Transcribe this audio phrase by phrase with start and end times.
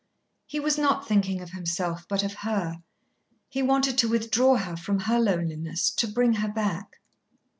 [0.47, 2.81] He was not thinking of himself but of her.
[3.49, 6.99] He wanted to withdraw her from her loneliness, to bring her back.